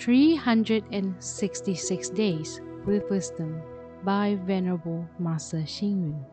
366 0.00 2.08
Days 2.10 2.60
with 2.86 3.08
Wisdom 3.10 3.60
by 4.02 4.38
Venerable 4.46 5.06
Master 5.18 5.58
Xing 5.58 6.00
Yun. 6.00 6.24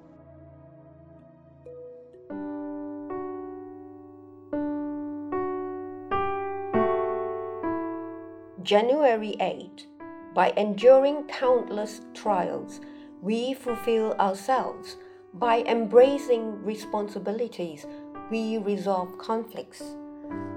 January 8.64 9.36
8. 9.42 9.86
By 10.34 10.54
enduring 10.56 11.28
countless 11.28 12.00
trials, 12.14 12.80
we 13.22 13.54
fulfill 13.54 14.14
ourselves. 14.14 14.96
By 15.34 15.64
embracing 15.64 16.64
responsibilities, 16.64 17.86
we 18.32 18.60
resolve 18.60 19.18
conflicts. 19.18 19.84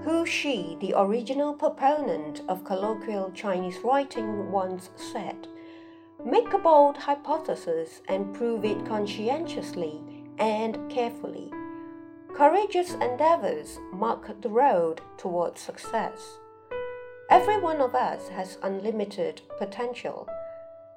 Hu 0.05 0.25
Shi, 0.25 0.77
the 0.81 0.95
original 0.97 1.55
proponent 1.55 2.43
of 2.49 2.65
colloquial 2.65 3.31
Chinese 3.33 3.79
writing, 3.85 4.51
once 4.51 4.91
said, 4.97 5.47
Make 6.25 6.53
a 6.53 6.59
bold 6.59 6.97
hypothesis 6.97 8.03
and 8.09 8.35
prove 8.35 8.65
it 8.65 8.85
conscientiously 8.87 10.01
and 10.39 10.91
carefully. 10.91 11.53
Courageous 12.35 12.95
endeavors 12.95 13.79
mark 13.93 14.41
the 14.41 14.49
road 14.49 15.01
towards 15.19 15.61
success. 15.61 16.39
Every 17.29 17.61
one 17.61 17.81
of 17.81 17.95
us 17.95 18.29
has 18.29 18.59
unlimited 18.63 19.43
potential. 19.59 20.29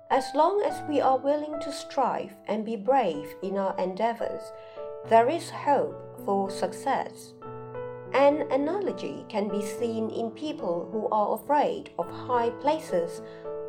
As 0.09 0.25
long 0.33 0.61
as 0.61 0.81
we 0.89 1.02
are 1.02 1.17
willing 1.17 1.59
to 1.61 1.71
strive 1.71 2.33
and 2.47 2.66
be 2.66 2.75
brave 2.75 3.35
in 3.41 3.58
our 3.58 3.75
endeavors, 3.77 4.41
there 5.09 5.30
is 5.30 5.49
hope 5.49 6.19
for 6.25 6.49
success. 6.49 7.33
An 8.13 8.44
analogy 8.52 9.26
can 9.27 9.48
be 9.48 9.63
seen 9.63 10.12
in 10.12 10.30
people 10.31 10.88
who 10.91 11.08
are 11.09 11.34
afraid 11.34 11.90
of 11.98 12.09
high 12.12 12.52
places 12.52 13.23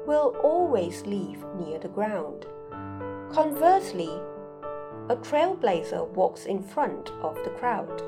will 0.07 0.37
always 0.43 1.01
live 1.07 1.43
near 1.59 1.79
the 1.79 1.89
ground. 1.89 2.45
Conversely, 3.33 4.11
a 5.09 5.17
trailblazer 5.17 6.07
walks 6.11 6.45
in 6.45 6.63
front 6.63 7.11
of 7.23 7.37
the 7.45 7.51
crowd. 7.59 8.03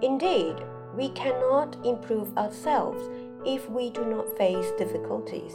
Indeed, 0.00 0.56
we 0.96 1.10
cannot 1.10 1.76
improve 1.84 2.36
ourselves 2.38 3.02
if 3.44 3.68
we 3.68 3.90
do 3.90 4.06
not 4.06 4.38
face 4.38 4.70
difficulties. 4.78 5.54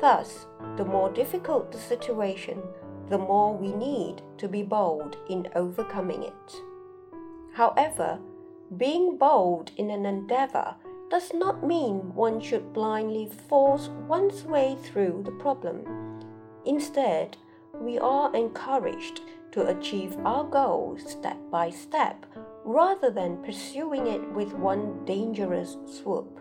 Thus, 0.00 0.46
the 0.76 0.84
more 0.84 1.10
difficult 1.10 1.72
the 1.72 1.78
situation, 1.78 2.62
the 3.08 3.18
more 3.18 3.56
we 3.56 3.72
need 3.72 4.22
to 4.38 4.46
be 4.46 4.62
bold 4.62 5.16
in 5.28 5.48
overcoming 5.56 6.22
it. 6.22 6.62
However, 7.52 8.18
being 8.76 9.18
bold 9.18 9.70
in 9.76 9.90
an 9.90 10.06
endeavor 10.06 10.74
does 11.10 11.34
not 11.34 11.66
mean 11.66 12.14
one 12.14 12.40
should 12.40 12.72
blindly 12.72 13.30
force 13.48 13.88
one's 14.08 14.44
way 14.44 14.76
through 14.82 15.22
the 15.24 15.32
problem. 15.32 15.84
Instead, 16.64 17.36
we 17.74 17.98
are 17.98 18.34
encouraged 18.34 19.20
to 19.50 19.66
achieve 19.66 20.16
our 20.24 20.44
goal 20.44 20.98
step 21.04 21.36
by 21.50 21.68
step 21.68 22.24
rather 22.64 23.10
than 23.10 23.42
pursuing 23.42 24.06
it 24.06 24.26
with 24.32 24.54
one 24.54 25.04
dangerous 25.04 25.76
swoop. 25.86 26.40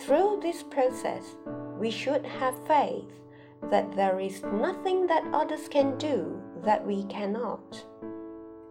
Through 0.00 0.40
this 0.40 0.62
process, 0.62 1.24
we 1.78 1.90
should 1.90 2.24
have 2.24 2.66
faith 2.66 3.10
that 3.70 3.96
there 3.96 4.20
is 4.20 4.42
nothing 4.42 5.06
that 5.06 5.24
others 5.32 5.66
can 5.68 5.96
do 5.98 6.40
that 6.64 6.86
we 6.86 7.04
cannot. 7.04 7.84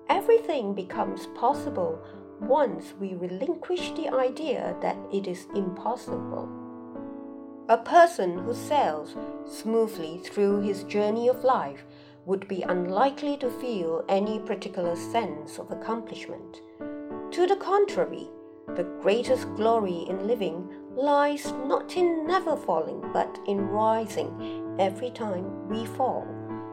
Everything 0.07 0.73
becomes 0.73 1.27
possible 1.35 1.99
once 2.39 2.93
we 2.99 3.13
relinquish 3.13 3.91
the 3.91 4.09
idea 4.09 4.75
that 4.81 4.97
it 5.11 5.27
is 5.27 5.47
impossible. 5.55 6.49
A 7.69 7.77
person 7.77 8.39
who 8.39 8.53
sails 8.53 9.15
smoothly 9.47 10.17
through 10.17 10.61
his 10.61 10.83
journey 10.83 11.27
of 11.29 11.43
life 11.43 11.85
would 12.25 12.47
be 12.47 12.61
unlikely 12.61 13.37
to 13.37 13.49
feel 13.49 14.03
any 14.09 14.39
particular 14.39 14.95
sense 14.95 15.59
of 15.59 15.71
accomplishment. 15.71 16.61
To 17.31 17.47
the 17.47 17.55
contrary, 17.55 18.29
the 18.75 18.83
greatest 19.01 19.47
glory 19.55 20.05
in 20.09 20.27
living 20.27 20.69
lies 20.95 21.51
not 21.65 21.97
in 21.97 22.25
never 22.27 22.55
falling 22.55 23.03
but 23.13 23.39
in 23.47 23.67
rising 23.67 24.75
every 24.79 25.11
time 25.11 25.67
we 25.67 25.85
fall, 25.85 26.25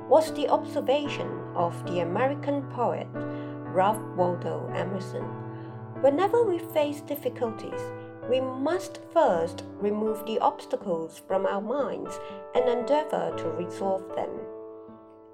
was 0.09 0.33
the 0.35 0.49
observation 0.49 1.29
of 1.55 1.85
the 1.87 2.01
American 2.01 2.63
poet 2.71 3.07
Ralph 3.73 4.03
Waldo 4.17 4.71
Emerson. 4.75 5.50
Whenever 6.01 6.43
we 6.43 6.59
face 6.59 7.03
difficulties, 7.03 7.81
we 8.31 8.41
must 8.41 9.01
first 9.13 9.65
remove 9.75 10.25
the 10.25 10.39
obstacles 10.39 11.21
from 11.29 11.45
our 11.45 11.61
minds 11.61 12.19
and 12.55 12.67
endeavor 12.67 13.35
to 13.37 13.51
resolve 13.51 14.09
them. 14.17 14.31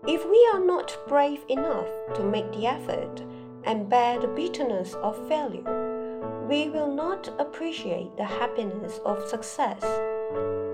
If 0.08 0.28
we 0.28 0.50
are 0.52 0.58
not 0.58 0.98
brave 1.06 1.44
enough 1.48 1.88
to 2.14 2.24
make 2.24 2.50
the 2.50 2.66
effort 2.66 3.22
and 3.62 3.88
bear 3.88 4.18
the 4.18 4.26
bitterness 4.26 4.94
of 4.94 5.28
failure, 5.28 6.46
we 6.48 6.68
will 6.68 6.92
not 6.92 7.28
appreciate 7.38 8.16
the 8.16 8.24
happiness 8.24 8.98
of 9.04 9.28
success. 9.28 9.82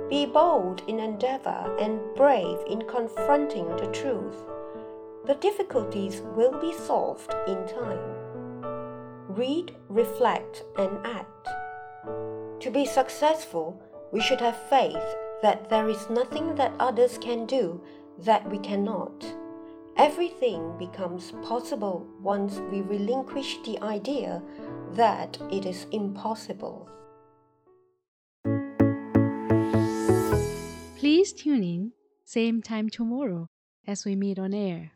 Be 0.09 0.25
bold 0.25 0.83
in 0.87 1.01
endeavor 1.01 1.77
and 1.79 2.01
brave 2.17 2.59
in 2.67 2.81
confronting 2.89 3.69
the 3.77 3.89
truth. 3.89 4.37
The 5.27 5.35
difficulties 5.35 6.23
will 6.35 6.59
be 6.61 6.73
solved 6.73 7.35
in 7.47 7.67
time 7.67 8.22
read, 9.37 9.75
reflect, 9.89 10.65
and 10.79 10.99
act. 11.07 11.49
To 12.61 12.71
be 12.71 12.85
successful, 12.85 13.81
we 14.13 14.21
should 14.21 14.41
have 14.41 14.57
faith 14.69 15.17
that 15.43 15.69
there 15.69 15.89
is 15.89 16.09
nothing 16.09 16.55
that 16.55 16.75
others 16.79 17.19
can 17.19 17.47
do 17.47 17.83
that 18.19 18.49
we 18.49 18.59
cannot. 18.59 19.25
Everything 19.97 20.77
becomes 20.79 21.33
possible 21.43 22.07
once 22.21 22.61
we 22.71 22.81
relinquish 22.81 23.59
the 23.65 23.79
idea 23.83 24.43
that 24.93 25.39
it 25.51 25.67
is 25.67 25.87
impossible. 25.93 26.89
Please 30.97 31.33
tune 31.33 31.63
in, 31.63 31.93
same 32.25 32.63
time 32.63 32.89
tomorrow 32.89 33.49
as 33.87 34.05
we 34.05 34.15
meet 34.15 34.39
on 34.39 34.55
air. 34.55 34.93